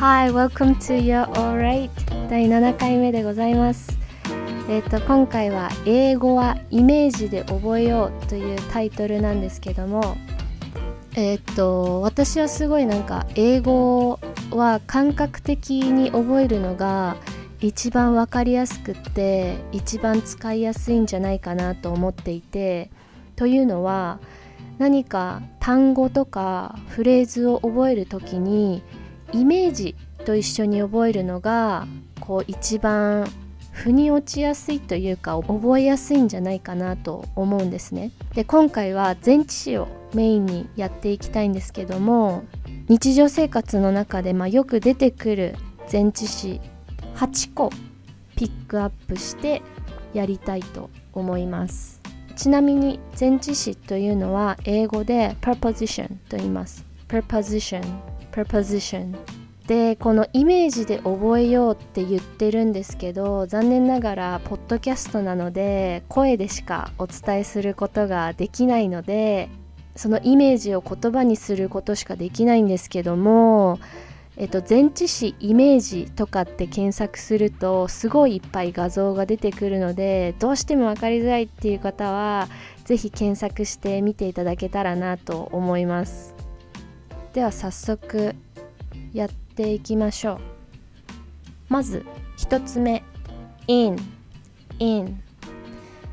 [0.00, 1.90] Hi, welcome to Your Alright
[2.30, 3.98] 第7回目でございます。
[4.66, 10.16] えっ、ー、と今回は英語はイメージで覚えようというタイトルなんですけども
[11.16, 14.18] えっ、ー、と私はすごいなんか英語
[14.50, 17.18] は感覚的に覚えるのが
[17.60, 22.90] 一番わかりやすくって一番使いやすいんじゃないかなと思っていて
[23.36, 24.18] というのは
[24.78, 28.82] 何か単語とかフレーズを覚える時に
[29.32, 29.94] イメージ
[30.24, 31.86] と一緒に覚えるのが
[32.20, 33.26] こう一番
[33.72, 38.10] 腑に落ちやすいというか覚えやすいんじゃないかなと思うんですね。
[38.34, 42.44] で今回は前置詞をメインにやっていきたいんですけども
[42.88, 45.54] 日常生活の中でまあよく出てくる
[45.90, 46.60] 前置詞
[47.14, 47.70] 8個
[48.36, 49.62] ピックアップして
[50.12, 52.00] やりたいと思います
[52.36, 57.82] ちなみに前置詞というのは英語で preposition と言います preposition
[58.30, 59.16] preposition
[59.66, 69.48] でこのイメージで覚えようって言ってるんですけど残念ながらポッドキャストなので声でしかお伝えすることができないので
[69.94, 73.78] そのイメージを言葉にすることしかできないんですけども
[74.36, 82.48] えっと、前置詞イメージとかって検索するとすごいいっぱい画像が出てくるのでどうしても分かりづらいっていう方は
[82.86, 86.29] 是非検索してみていただけたらなと思います。
[87.32, 88.34] では早速
[89.12, 90.38] やっていきましょう。
[91.68, 92.04] まず
[92.38, 93.04] 1つ目
[93.68, 93.96] in
[94.80, 95.22] in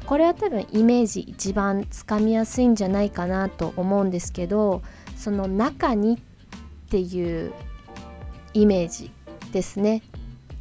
[0.06, 4.84] これは多分イメージ一番つかみやすいんじゃないかなと思うんですけど
[5.18, 7.52] その中にっていう
[8.54, 9.12] イメージ
[9.52, 10.04] ですね。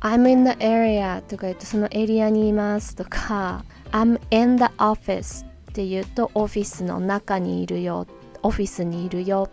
[0.00, 8.06] I'm in the area とか言うとそのエリアにいますとか I'm in the office って言うとオフィスの中にいるよ
[8.42, 9.48] オフィスにいるよ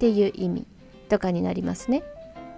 [0.00, 0.66] っていう意味
[1.10, 2.02] とかになりますね。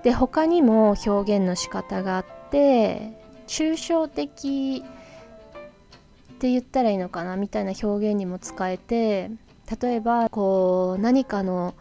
[0.04, 3.18] で他にも表現の仕方があって
[3.48, 9.32] 抽象的って言ったらいいのかなみたいな表現にも使えて
[9.80, 11.74] 例えばこう何かの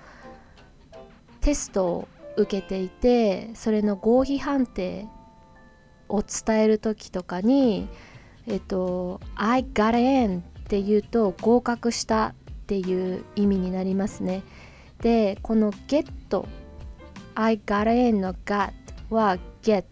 [1.42, 5.08] テストを受けていてそれの合否判定
[6.10, 7.88] を伝える時とかに
[8.48, 12.34] えっと「I got in」って言うと合格したっ
[12.66, 14.42] ていう意味になりますね。
[15.02, 16.06] でこの「get」
[17.36, 18.72] 「I got in」の「got」
[19.10, 19.84] は「get」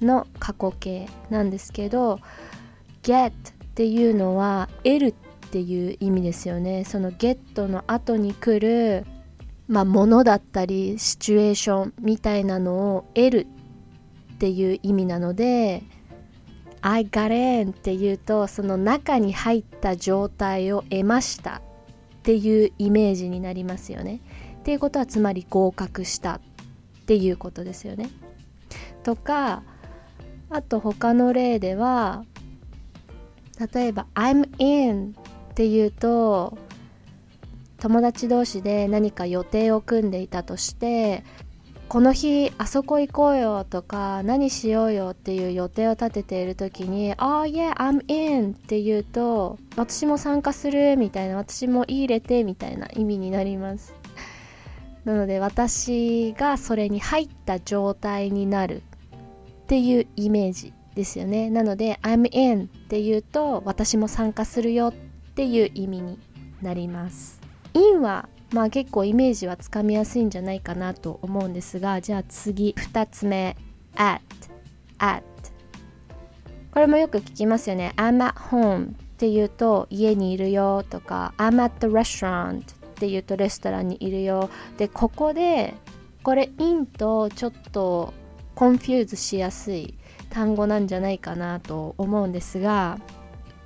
[0.00, 2.20] の過去形なんですけど
[3.02, 3.32] 「get」っ
[3.74, 5.06] ていうのは「得る」
[5.46, 9.06] っていう意味ですよねその「get」の後に来る
[9.68, 13.46] まあ、ものだったりシチュエーションみたいなのを得る
[14.34, 15.82] っていう意味なので
[16.80, 21.60] I got in っていうとその中に入った状態を得ましたっ
[22.22, 24.20] ていうイメージになりますよね。
[24.68, 26.40] っていうことはつまり合格したっ
[27.06, 28.10] ていうことですよね。
[29.02, 29.62] とか
[30.50, 32.26] あと他の例では
[33.72, 35.14] 例えば I'm in
[35.52, 36.58] っていうと
[37.78, 41.24] 友達同士で何か予定を組んでいたとして
[41.88, 53.97] この日あそこ行こうよとか何しようよっていう予定を立てている時に「Oh yeah I'm in」って言うと私も参加するみたいな私も入れてみたいな意味になります
[55.08, 58.82] なので私がそれに入った状態になる
[59.62, 61.48] っていうイメージですよね。
[61.48, 64.92] なので I'm in って言うと私も参加するよっ
[65.34, 66.18] ていう意味に
[66.60, 67.40] なります。
[67.72, 73.56] in はまあ結構イメージはつかみやすいんじゃないかなと思うんですがじゃあ次2つ目。
[73.94, 74.20] at
[74.98, 75.22] at
[76.70, 77.94] これもよく聞きますよね。
[77.96, 84.50] I'm at home って言うと家にいるよとか I'm at the restaurant って言うとレストランにいるよ。
[84.76, 85.74] でここで
[86.24, 88.12] これ in とちょっと
[88.56, 89.94] コンフューズしやすい
[90.30, 92.98] 単語なんじゃないかなと思うんですが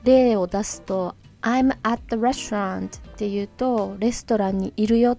[0.05, 5.17] 例を出すと I'm at the restaurant っていうとレストランにいるよっ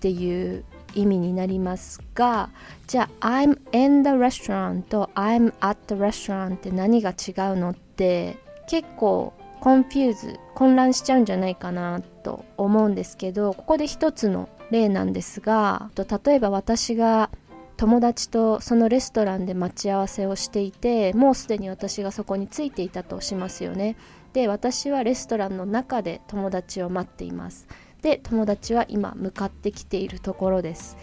[0.00, 2.50] ていう意味になりますが
[2.86, 8.36] じゃあ I'm in the restaurant と I'm at the restaurant って何が違うのって
[8.68, 17.30] 結構 confuse 混乱しちゃうんじゃないかなってと思うんですけどここで一つの例なんですが例えば私が
[17.76, 23.96] 友達とそのレストランで待ち合わせをしていてもうすでに私がそこに着いていたとしますよね。
[24.32, 27.68] で私はレストランの中で友達を待っています。
[28.02, 30.96] で友達は今向かってきているところです。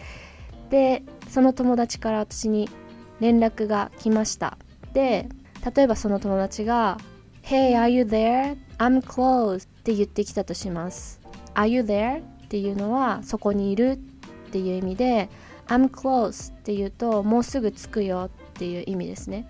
[0.72, 2.70] でその友達から私に
[3.22, 4.58] 連絡が来ました。
[4.94, 5.30] で
[5.74, 6.98] 例えばその友達が
[7.44, 8.58] 「Hey, are you there?
[8.78, 11.20] I'm close」って言ってきたとします
[11.56, 14.00] 「Are you there?」っていうのはそこにいる
[14.48, 15.30] っていう意味で
[15.68, 19.46] I'm close って言うともうすぐ着くよっていう意味ですね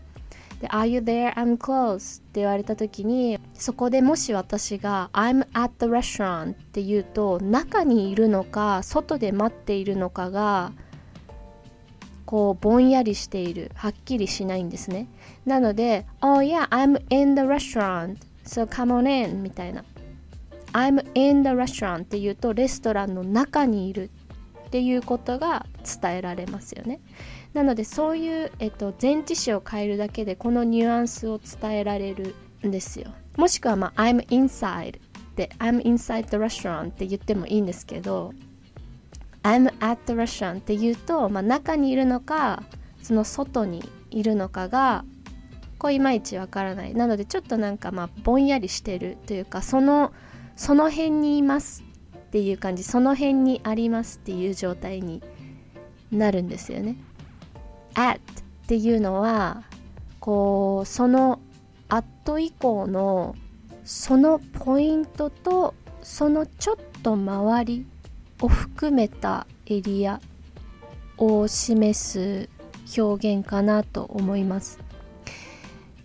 [0.60, 1.36] で Are you there?
[1.36, 10.72] I'm close って言われた時にそこでもし私が I'm at the restaurant って言うと中にいるのか外で待っているのかが
[12.26, 15.08] こうぼんやりしているはっきりしないんですね
[15.46, 19.84] なので Oh yeah I'm in the restaurant so come on in みたいな
[20.74, 24.10] I'm in the restaurant って言うとレストランの中にいる
[24.68, 25.66] っていうことが
[26.02, 27.00] 伝えられますよね。
[27.54, 32.36] なのでそういう、えっと、前置詞を変えるだけでこのニュアンスを伝えられる
[32.66, 33.12] んですよ。
[33.38, 35.00] もしくは、まあ、I'm inside
[35.36, 38.34] で I'm inside the restaurant って言ってもいいんですけど
[39.44, 42.64] I'm at the restaurant って言うと、まあ、中にいるのか
[43.02, 45.06] その外にいるのかが
[45.78, 46.96] こういまいちわからない。
[46.96, 50.14] なのでちょっとなんかまあぼんやりしてるというかその
[50.56, 51.84] その辺にいます
[52.18, 55.22] っていう感じその辺にありますっていう状態に
[56.12, 56.96] なるんですよね。
[57.96, 59.64] at っていうのは
[60.20, 61.40] こうその
[61.90, 63.36] at 以降の
[63.84, 67.86] そのポイントとそのちょっと周り
[68.42, 70.20] を含めたエリア
[71.18, 72.50] を示す
[72.98, 74.80] 表現かなと思います。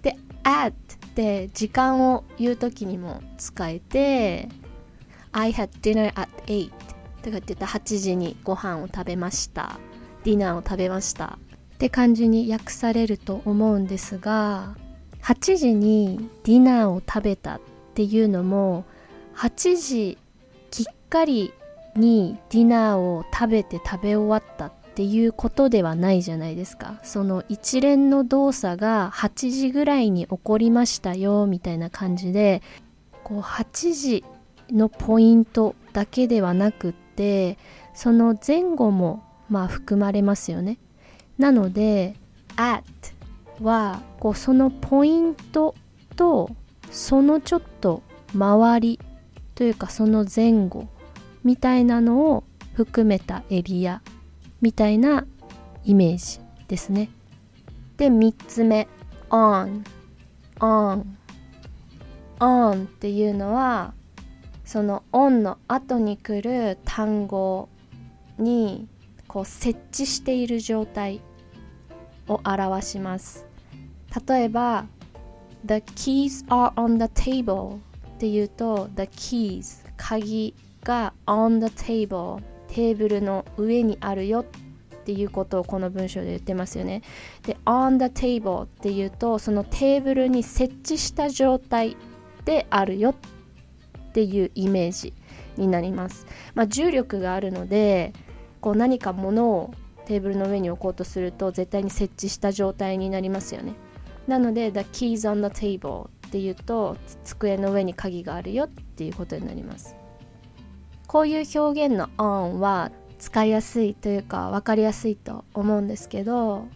[0.03, 0.73] で at
[1.53, 4.49] 時間を言う時にも使えて
[5.33, 6.71] I had dinner at 8
[7.23, 9.79] とかって言った8時にご飯を食べました。
[10.25, 11.39] ディナーを食べました。
[11.79, 14.77] って感じに訳されると思うんですが
[15.23, 17.61] 8時にディナーを食べたっ
[17.95, 18.85] ていうのも
[19.37, 20.19] 8時
[20.73, 21.53] きっかり
[21.95, 26.99] にディナーを食べて食べ終わったっていうことではないじゃないですか。
[27.05, 32.63] その一連の動作が8時ぐらいに起こりましたよみたいな感じで
[33.23, 34.25] こう8時
[34.73, 37.59] のポイントだけではなくって
[37.95, 40.79] その前後もまあ含まれますよね。
[41.39, 42.17] なので
[42.57, 42.83] at
[43.63, 45.77] はこうそのポイント
[46.17, 46.51] と
[46.91, 48.03] そのちょっと
[48.35, 48.99] 周り
[49.55, 50.89] というかその前後
[51.45, 52.43] みたいなのを
[52.75, 54.03] 含めたエリア
[54.61, 55.27] みたいな
[55.85, 57.11] イメージですね。
[57.97, 58.89] で3つ目
[59.31, 59.85] on
[60.61, 61.05] on
[62.39, 63.95] on っていうのは
[64.65, 67.69] その on の後に来る単語
[68.39, 68.89] に
[69.27, 71.21] こう設置している状態
[72.29, 73.47] を表します。
[74.27, 74.87] 例えば
[75.65, 77.81] The keys are on the table っ
[78.19, 84.45] ていうと The keys 鍵が on the table テーブルの上にあるよっ
[85.05, 87.03] ていうことをこの文章で言ってますよね。
[87.47, 91.97] で on the table っていうとそのテーブルに設置した状態
[92.45, 93.15] であるよっ
[94.13, 95.15] ていうイメージ
[95.57, 98.13] になります、まあ、重力があるので
[98.61, 99.75] こう何か物を
[100.07, 103.75] テーブルの上に置こうとすると絶対に設置した状態になりますよね。
[104.27, 109.97] なので The keys on the table っていうと机の上に鍵があるよっていうことになります。
[111.09, 116.69] こういう表現の on は使いやすいというか分かりやすいと思うんですけど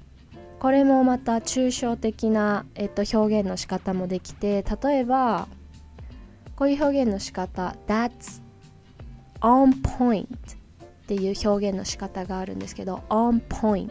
[0.59, 5.49] これもまた抽象的な、えっと、表現の仕方もできて例えば
[6.57, 8.43] こういう表現の仕方 That's
[9.41, 10.27] on point っ
[11.07, 13.91] ていう表現の仕方があるんですけど on point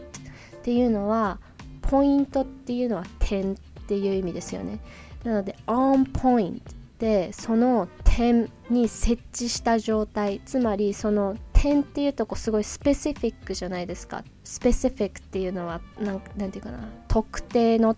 [0.62, 1.38] ていうのは
[1.82, 3.56] ポイントっていうのは点っ
[3.86, 4.80] ていう意味ですよね。
[5.24, 6.60] なので on point
[6.98, 14.22] でその点に設置した状態つまりその点っていうとこすごいスペシフィックじゃないですか。
[14.44, 16.80] スペシフィックっていうのはなんなんていうかな。
[17.08, 17.96] 特定の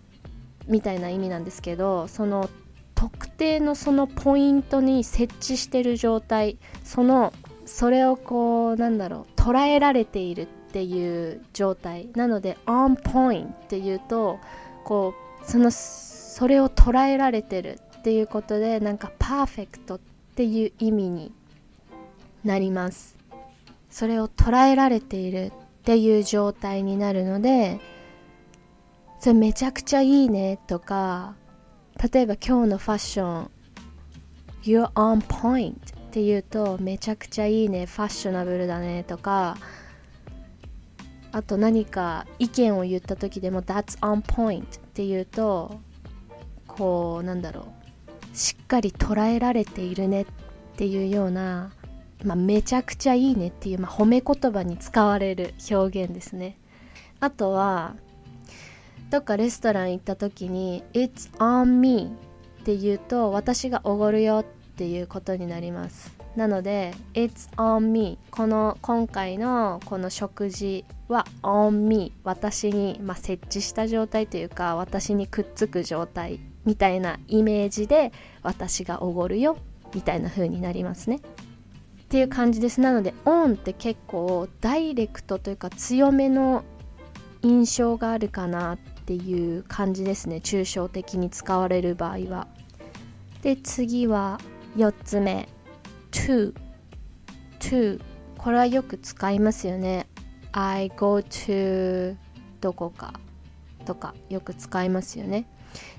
[0.68, 2.48] みたいな意味なんですけどその
[2.94, 7.32] 特定のそのポイントに設置してる状態その
[7.66, 12.08] それをこうなんだろう捉えられているっていう状態。
[12.14, 14.38] なので on point っていうと
[14.84, 17.80] こうそのそれを捉えられてる。
[18.04, 20.00] っていうことでなんかパーフェクトっ
[20.36, 21.32] ていう意味に
[22.44, 23.16] なります。
[23.88, 25.50] それを捉えられているっ
[25.84, 27.80] ていう状態になるので
[29.20, 31.34] それめちゃくちゃいいねとか
[32.12, 33.50] 例えば今日のファッション
[34.64, 35.76] You're on point っ
[36.10, 39.56] て言うとめちゃくちゃいいねファッショナブルだねとか
[41.32, 45.80] あと何か意見を言った時でも That's on point って言うと
[46.66, 47.83] こうなんだろう。
[48.34, 50.26] しっかり捉えられているねっ
[50.76, 51.72] ていうような、
[52.24, 56.58] まあ、めちゃくちゃいいねっていう、まあ、褒め言葉に使われる表現ですね。
[57.20, 57.94] あとは
[59.10, 62.10] どっかレストラン行った時に It's on me
[62.60, 64.44] って言うと私がおごるよっ
[64.76, 66.12] ていうことになります。
[66.34, 79.56] なので It's on me この今回のこの食事は on me 私に、まあ、設置した状態というか私にくっつく状態みたいなイメージで私がおごるよ
[79.94, 81.16] みたいな風になりますね。
[81.16, 82.80] っていう感じです。
[82.80, 86.64] なので on って結構ダイレクトというか強めの
[87.42, 90.36] 印象があるかなっていう感じですね。
[90.36, 92.46] 抽象的に使われる場合は。
[93.42, 94.40] で次は
[94.76, 95.48] 4つ目。
[96.14, 96.54] to
[97.58, 98.00] to
[98.38, 100.06] これはよく使いますよね。
[100.52, 102.16] I go to
[102.60, 103.14] どこか
[103.84, 105.46] とかよく使いますよね。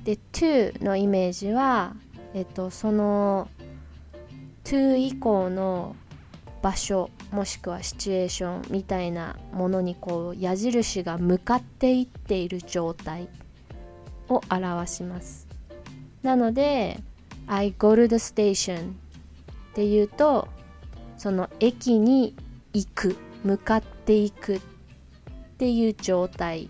[0.04, 1.96] で to のイメージは
[2.34, 3.48] えっとその
[4.64, 5.96] to 以降の
[6.62, 13.30] 場所もしくはシチュエーションみたいなものにこう矢印が向かっていっている状態
[14.30, 15.48] を表します
[16.24, 17.00] なので
[17.48, 18.94] I go to the station っ
[19.76, 20.48] ていうと
[21.18, 22.36] その駅に
[22.74, 24.62] 行く向かっていくっ
[25.58, 26.70] ていう状態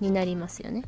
[0.00, 0.84] になりますよね。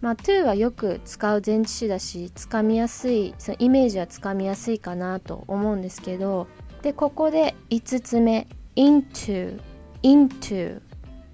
[0.00, 6.46] まあ、to はよく使う前置詞だしつかみやすいそのイメージはつかみやすいかなと思うんですけど
[6.82, 9.58] でここで5つ目 into
[10.02, 10.80] into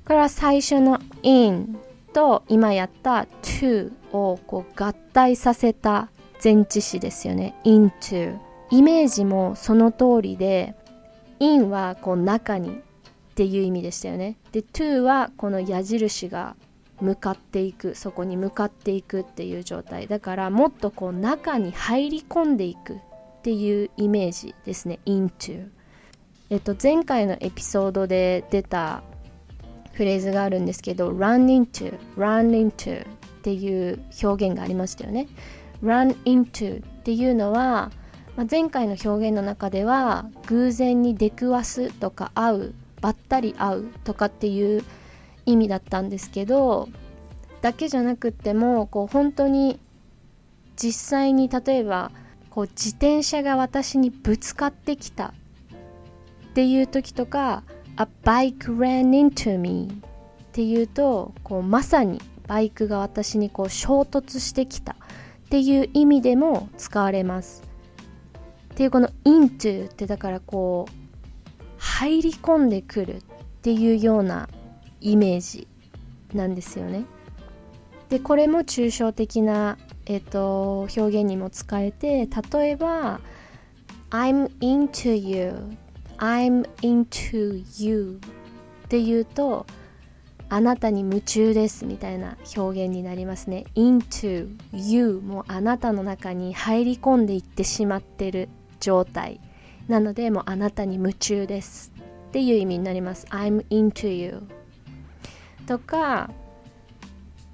[0.04, 1.78] これは最初の in
[2.12, 6.08] と今やった to をこう合体させた
[6.42, 7.54] 前置詞ですよね。
[7.64, 8.38] into
[8.70, 10.74] イメージもその通りで
[11.38, 14.36] in はこう中にっていう意味でしたよね。
[14.50, 16.56] で to はこの矢印が
[17.02, 20.06] 向かっていくそこに向かっていくっていう状態。
[20.06, 22.98] だからもっとこう中に入り込んでいくっ
[23.42, 25.00] ていうイメージですね。
[25.06, 25.68] into
[26.50, 29.02] えっと前回のエピソードで出た
[29.92, 33.06] フレーズがあるんですけど run into run into っ
[33.42, 35.28] ていう表現がありましたよね。
[35.82, 37.90] run into っていうのは
[38.36, 44.82] まあ、前回の表現の中では偶然に出くわすとか会うばったり会うとかっていう
[45.46, 46.88] 意味だったんですけど
[47.60, 49.78] だけじゃなくってもこう本当に
[50.76, 52.10] 実際に例えば
[52.50, 55.32] こう自転車が私にぶつかってきた
[56.50, 57.62] っていう時とか
[57.96, 59.88] 「A bike ran into me」
[60.44, 64.96] っていうとこうまさにバイクが私にこう衝突してきたっ
[65.48, 67.62] ていう意味でも使われます。
[68.72, 70.92] っていうこの into ってだからこう
[71.78, 73.22] 入り込んでくるっ
[73.62, 74.48] ていうような
[75.02, 75.66] イメージ
[76.34, 77.04] なんですよね。
[78.08, 83.20] でこれも抽象的な、えーと、表現にも使えて例えば
[84.10, 85.54] 「I'm into you」
[86.18, 88.20] 「I'm into you」
[88.84, 89.64] っていうと
[90.50, 93.64] 「あなたに夢中です」みたいな表現になりますね。
[93.74, 99.40] into you もあなたの中に入り込んでいってしまってる状態
[99.88, 101.92] なのでもうあなたに夢中です
[102.28, 104.42] っていう意味になります I'm into you
[105.62, 106.30] とか、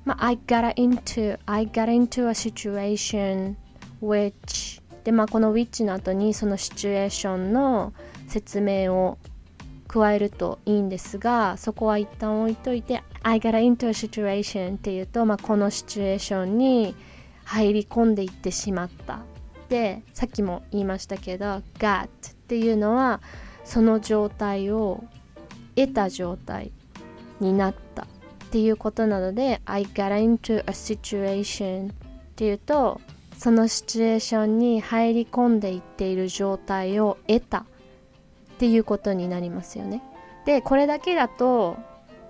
[0.04, 3.56] まあ、I got into I got into a situation
[4.02, 7.92] which でまあこの which の後にそのシチュエーションの
[8.26, 9.18] 説明を
[9.86, 16.94] 加えるといいんですがそこは一旦置いといて I got into a situation っていうと、まあ、このシチュエーションに
[17.44, 19.20] 入り込んでいってしまった。
[19.68, 22.08] でさっきも言いましたけど got っ
[22.48, 23.20] ていうのは
[23.64, 25.04] その状態を
[25.74, 26.72] 得た状態。
[27.40, 28.06] になったっ
[28.50, 31.94] ていうことなので I got into a situation っ
[32.36, 33.00] ていうと
[33.36, 37.64] そのシチュエーションに入り込んでいっている状態を得たっ
[38.58, 40.02] ていうことになりますよね。
[40.44, 41.76] でこれだけだと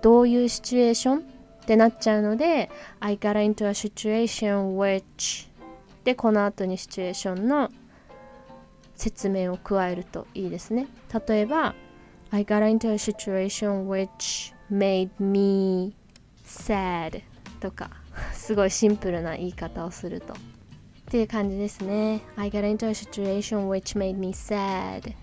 [0.01, 1.21] どういうシチュエーションっ
[1.65, 5.47] てなっちゃうので I got into a situation which
[6.03, 7.69] でこの後にシチュエーションの
[8.95, 10.87] 説明を加えるといいですね。
[11.27, 11.73] 例えば
[12.31, 15.93] I got into a situation which made me
[16.45, 17.21] sad
[17.59, 17.89] とか
[18.33, 20.33] すごいシンプルな言い方をすると。
[20.33, 20.37] っ
[21.11, 22.21] ていう感じですね。
[22.35, 25.15] I got into a situation which made me sad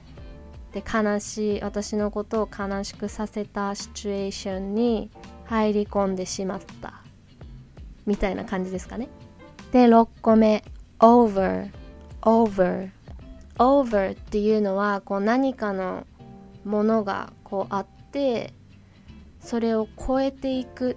[0.72, 5.10] で悲しい私のことを悲しくさせたシチュエーションに
[5.44, 7.02] 入り込んでしまった。
[8.04, 9.08] みたいな感じですかね。
[9.72, 10.64] で6個目。
[10.98, 11.70] over
[12.22, 12.90] over
[13.58, 16.06] over っていうのはこう何かの
[16.64, 18.52] ものがこうあって
[19.46, 20.96] それを超えていくっ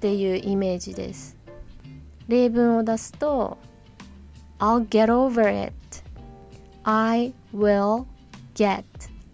[0.00, 1.38] ていうイメージです。
[2.28, 3.56] 例文を出すと
[4.58, 5.72] I'll get over it.
[6.82, 8.04] I will
[8.54, 8.84] get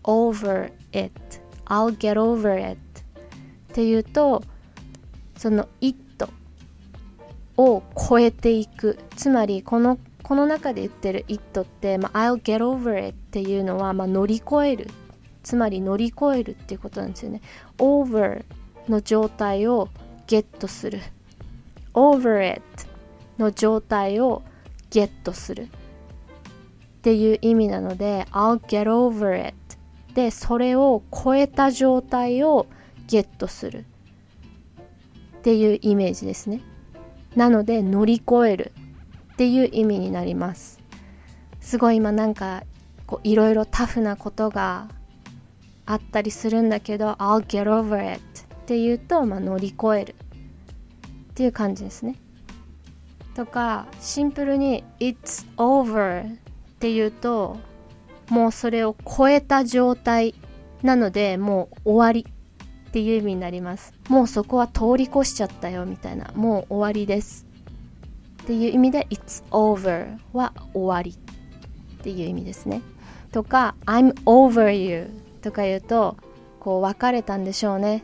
[0.04, 1.10] over it.
[1.64, 2.78] I'll get over it.
[2.78, 4.44] っていうと
[5.36, 5.98] その it
[7.56, 9.00] を超えていく。
[9.16, 14.86] つまりこのこの中で言ってる it って、まあ、I'll get over it っていうのは、まあ、乗り越える。
[15.44, 17.40] つまり乗り越えるっていうことなんですよね。
[17.78, 18.44] over
[18.88, 19.88] の状態を
[20.26, 21.00] ゲットする。
[21.92, 22.62] over it
[23.38, 24.42] の状態を
[24.90, 25.62] ゲットする。
[25.62, 25.66] っ
[27.02, 29.54] ていう意味なので I'll get over it
[30.14, 32.66] でそれを超えた状態を
[33.06, 33.84] ゲットする。
[35.38, 36.62] っていうイメージですね。
[37.36, 38.72] なので乗り越える。
[39.34, 40.80] っていう意味になります。
[41.60, 42.62] すごい今なんか
[43.24, 44.88] いろいろタフなことが
[45.86, 52.16] あったりするんだけど I'll get over it っていうと、まあ、乗り越えるっていう感じですね。
[53.34, 56.36] とかシンプルに It's over っ
[56.78, 57.58] ていうと
[58.30, 60.34] もうそれを超えた状態
[60.82, 62.26] なのでもう終わり
[62.88, 63.92] っていう意味になります。
[64.08, 67.46] もうそこは通り越しちゃったよみたいなもう終わりです
[68.42, 72.82] っていう意味で It's over は終わりっていう意味ですね。
[73.32, 75.08] とか I'm over you
[75.44, 76.16] とか言うと
[76.58, 78.02] こう別れたんでしょうね。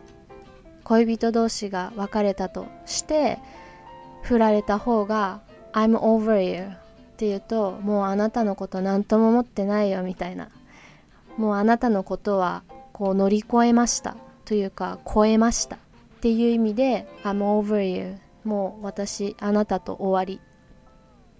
[0.84, 3.38] 恋人同士が別れたとして
[4.22, 5.40] 振られた方が
[5.72, 6.66] I'm over you っ
[7.16, 10.50] て言うともうあなたのこと何とも思ってないよみたいな。
[11.38, 14.16] もうあなたのことはこう乗り越えました。
[14.44, 15.76] というか超えました。
[15.76, 15.78] っ
[16.20, 20.40] ていう意味で I'm over you もう私あなたと終わり。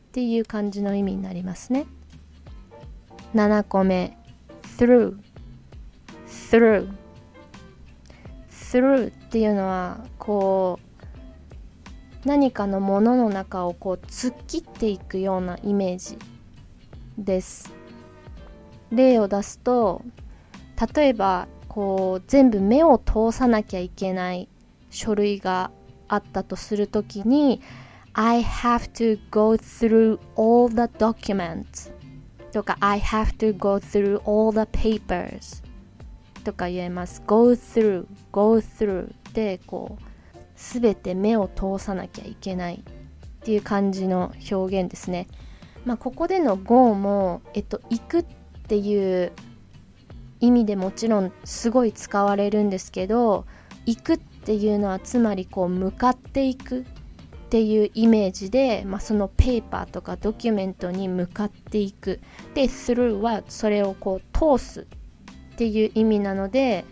[0.09, 1.85] っていう感じの意味になりますね。
[3.35, 4.17] 7個目。
[4.81, 5.19] through
[6.51, 6.89] through
[8.51, 16.19] through っていうのはこう何かのものの中をこう突っ切っていくようなイメージ
[17.17, 17.73] です
[18.91, 20.03] 例を出すと
[20.95, 24.49] 例えばこう全部目を通さなきゃいけない
[24.91, 25.71] 書類が
[26.09, 27.63] あったとするときに
[28.13, 31.93] I have to go through all the documents
[32.53, 35.63] とか I have to go through all the papers
[36.41, 37.23] とか言えます。
[37.27, 40.05] go through go through でこう
[40.57, 45.29] すべて目を通さなきゃいけないっていう感じの表現ですね。
[45.85, 48.25] まあここでの go もえっと行くっ
[48.69, 49.33] ていう
[50.41, 53.47] 意味でもちろんすごい使われるんですけど
[53.87, 56.85] 行くっていうのはつまりこう向かっていくっ
[57.51, 62.21] ていうイメージで、まあ、そのペーパーとかドキュメントに向かっていく。
[62.55, 64.87] で through はそれをこう通す
[65.61, 66.87] っていう意味なので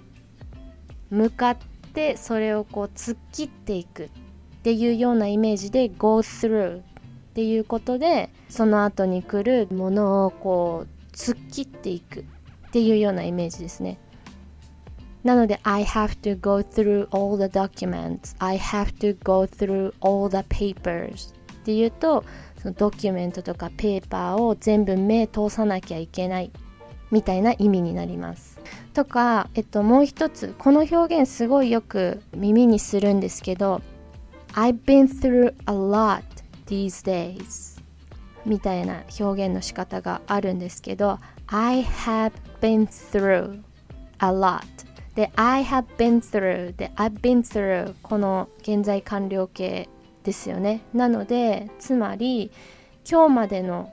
[1.08, 1.56] 向かっ
[1.94, 4.08] てそれをこう突っ切っていくっ
[4.62, 6.82] ていうようなイメージで go through っ
[7.32, 12.24] ていうことでその後に来るものをこう突っ切っていくっ
[12.70, 13.98] ていうようなイメージですね。
[15.24, 20.46] なので I have to go through all the documents I have to go through all the
[20.46, 22.22] papers っていうと
[22.60, 26.50] そのドキュメントとかペーパーを全部目通さなきゃいけない
[27.10, 28.57] みたいな意味になります。
[28.94, 33.80] とか、えっと、もう一つこの表現すごいよく耳にするんですけど
[34.54, 36.22] I've been through a lot
[36.66, 37.80] these days
[38.44, 43.62] みたいな表現の仕方があるんですけど I have been through
[44.18, 44.62] a lot
[45.14, 49.88] で I have been through で I've been through この現在完了形
[50.24, 52.50] ですよねなのでつまり
[53.08, 53.90] 今日までの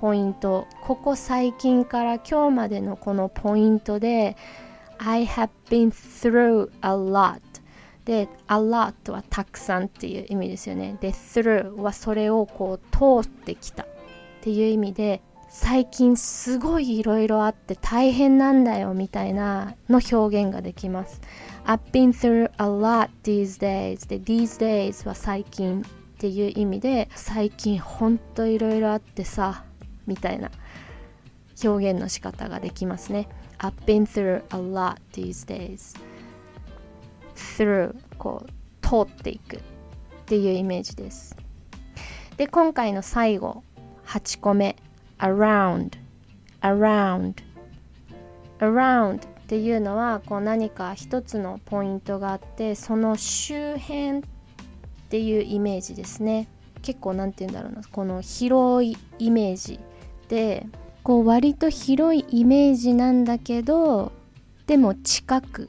[0.00, 0.66] ポイント。
[0.80, 4.34] ここ最近から今日までのこのポイントで
[4.96, 7.40] I have been through a lot
[8.06, 10.96] で a lot はたくさんっていう意味ですよね。
[11.02, 13.82] で through はそれをこう通ってきた。
[13.82, 13.86] っ
[14.42, 21.20] ていう意味で最近すごいいろいろあって大変なんだよみたいなの表現ができます。
[21.66, 25.84] I've been through a lot these days で these days は最近っ
[26.18, 29.64] ていう意味で最近ほんといろいろあってさ
[30.10, 30.50] みたいな
[31.64, 33.28] 表現の仕方ができますね。
[33.58, 35.96] I've been through a lot these days.
[37.40, 39.60] through こう通っていくっ
[40.26, 41.36] ていうイメージです。
[42.36, 43.62] で、今回の最後、
[44.06, 44.76] 8個目、
[45.18, 45.92] around,
[46.62, 47.34] around,
[48.58, 54.22] around っていうのはこう何か一つのポイントがあってその周辺っ
[55.08, 56.46] ていうイメージですね
[56.82, 59.80] 結構何て言うんだろうなこの広いイメージ
[60.30, 60.66] て
[61.02, 64.12] こう割と広いイメージなんだけど
[64.68, 65.68] でも近く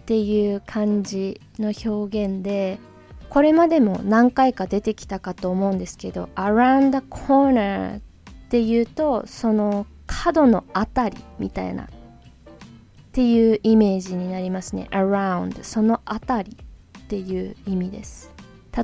[0.00, 2.78] っていう感じの表現で
[3.28, 8.00] これまでも何回か出てきたかと思うんですけど around the corner っ
[8.48, 11.86] ていうとその角のあたりみたいなっ
[13.12, 16.56] ていうイメージになりますね around そのあたり
[16.98, 18.30] っていう意味です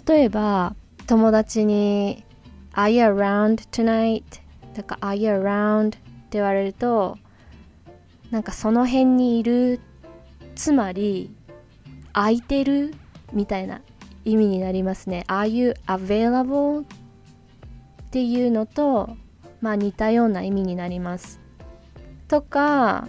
[0.09, 0.75] 例えば
[1.07, 2.25] 友達に
[2.73, 4.23] Are you around tonight?
[4.75, 5.89] とから Are you around?
[5.89, 5.99] って
[6.33, 7.19] 言われると
[8.31, 9.81] なんかその辺にいる
[10.55, 11.35] つまり
[12.13, 12.95] 空いてる
[13.33, 13.81] みたいな
[14.25, 16.83] 意味になりますね Are you available?
[16.83, 16.85] っ
[18.11, 19.17] ていうのと
[19.61, 21.41] まあ似たような意味になります
[22.29, 23.09] とか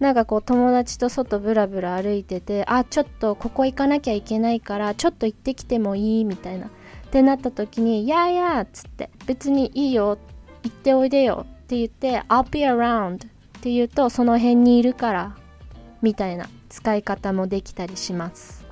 [0.00, 6.70] なんかこう友達と外ブラブラ歩いててあちょっとここ行かなきゃいけないからちょっと行ってきてもいいみたいなっ
[7.10, 10.18] てなった時に「やーや」っつって「別にいいよ
[10.62, 13.28] 行っておいでよ」って言って「I'll be around」っ
[13.60, 15.36] て言うとその辺にいるから
[16.02, 18.64] みたいな使い方もできたりします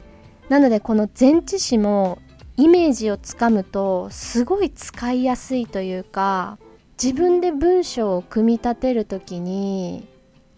[0.48, 2.18] なのでこの前置詞も
[2.56, 6.58] イメージをつかむとすごい使いやすいというか
[7.02, 10.08] 自分で文章を組み立てる時に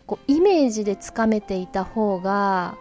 [0.07, 2.79] こうイメージでつかめていた方が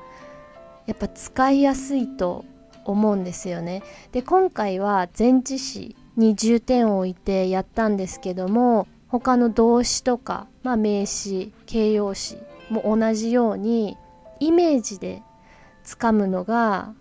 [0.86, 2.46] やっぱ使いやすいと
[2.86, 3.84] 思うんですよね。
[4.12, 12.38] で今回は前置詞に重点を置いてやったんですけども他の動詞とか、まあ、名詞形容詞
[12.70, 13.98] も同じように
[14.40, 15.24] イメージで
[15.84, 16.94] つかむのが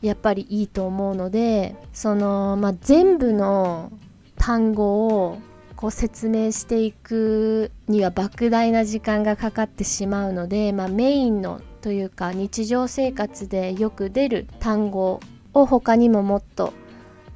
[0.00, 3.92] やっぱりいいと思うのでその、まあ、全部の
[4.36, 5.38] 単語を
[5.76, 15.20] こう説明していくには莫大な時間がかかってしまうので、まあ、メインのというか日常生活でよく出る単語
[15.54, 16.72] を他にももっと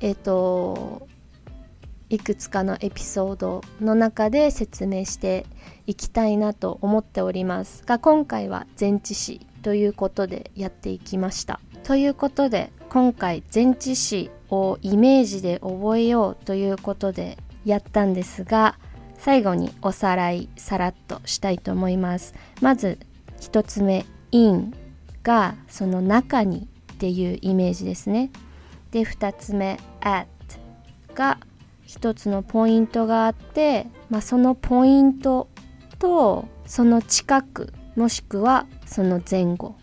[0.02, 1.08] えっ、ー、と
[2.10, 5.46] いくつかのエピソードの中で説明して
[5.86, 7.84] いきたいなと思っております。
[7.86, 11.58] が今回は前置詞ということでやっていきました。
[11.84, 18.76] ということで今回前置詞をイメージで覚えようということでやったんですが
[19.16, 22.34] 最後におさらいさらっとしたいと思います。
[22.60, 22.98] まず
[23.40, 24.74] 1つ目 in
[25.22, 28.30] がその中にっていうイメージですね。
[28.92, 30.28] で2つ目 at
[31.14, 31.38] が
[31.86, 35.48] 1つのポイントがあって、まあ、そのポイント
[35.98, 39.74] とその近くもしくはその前後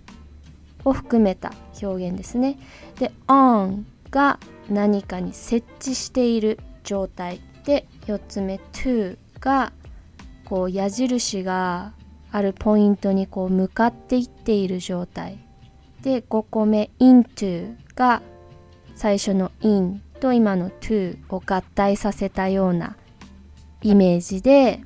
[0.85, 2.57] を含めた表現ですね。
[2.97, 7.41] で on が何かに設置している状態。
[7.65, 9.71] で4つ目 to が
[10.45, 11.93] こう矢印が
[12.31, 15.37] あるポイントにこう向かっていっている状態。
[16.01, 18.21] で5個目 into が
[18.99, 22.97] 最初の in と今の to を合体させたような
[23.81, 24.81] イメージで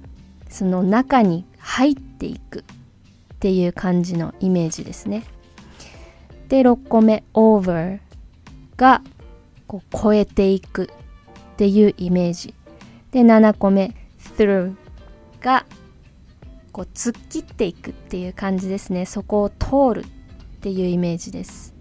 [0.49, 2.63] その中に入っていくっ
[3.39, 5.23] ていう感じのイメージですね。
[6.47, 8.02] で6個目 over
[8.78, 9.02] が
[9.65, 12.54] こう超えていくっていうイメージ。
[13.10, 13.95] で7個目
[14.38, 14.76] through
[15.41, 15.65] が
[16.71, 19.08] こう突っ切っていくっていう感じですね。
[19.08, 21.73] そこを通るっていうイメージです。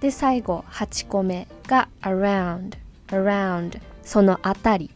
[0.00, 2.76] で最後8個目が around
[3.08, 4.90] around そのあたり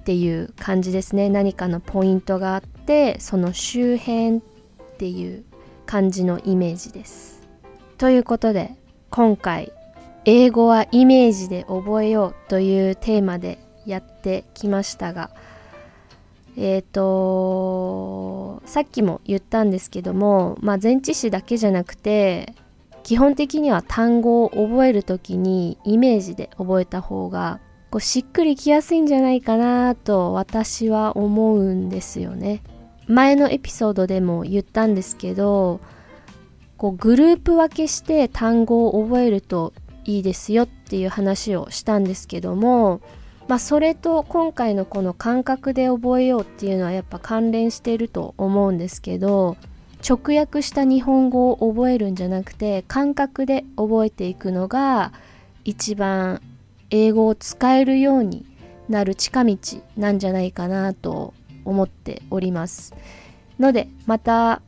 [0.00, 1.28] っていう感じですね。
[1.28, 4.40] 何かのポイントがあってその周辺っ
[4.98, 5.44] ていう
[5.86, 7.42] 感じのイメージです。
[7.98, 8.76] ということで
[9.10, 9.72] 今回
[10.24, 15.30] 英語はイメージで覚えようというテーマでやってきましたが
[16.56, 22.54] えっ、ー、とさっきも言ったんですけども、まあ、前置詞だけじゃなくて
[23.02, 27.60] 基本的には単語を覚える時にイメージで覚えた方が
[27.90, 32.62] こうしっくりきやすいんじゃないかなと私は思うんですよね。
[33.06, 35.80] 前のエピソードでも言ったんですけど
[36.76, 39.72] こうグループ分けして単語を覚えると
[40.04, 43.00] いいですよっていう話をしたんですけども
[43.50, 49.56] まあ、それと今回のこの感覚で覚えようっていうのはやっぱ関連してると思うんですけど
[50.06, 55.12] 直訳した日本語を覚えるんじゃなくて感覚で覚えていくのが
[55.64, 56.40] 一番
[56.90, 58.46] 英語を使えるように
[58.88, 59.56] なる近道
[59.96, 61.34] なんじゃないかなと
[61.64, 62.94] 思っております。
[63.58, 64.62] のでまた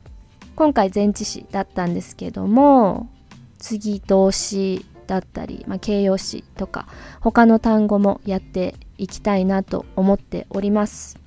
[0.55, 3.09] 今回前置詞だったんですけども
[3.57, 6.87] 次動詞だったり、まあ、形容詞とか
[7.19, 11.19] 他の単語もやっていきたいなと思っております。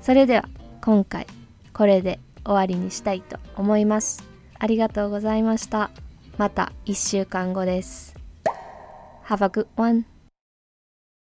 [0.00, 0.48] それでは
[0.80, 1.26] 今回
[1.72, 2.20] これで。
[2.48, 4.24] 終わりにしたいと思います。
[4.58, 5.90] ありがとうございました。
[6.38, 8.16] また1週間後です。
[9.26, 10.17] Have a good one.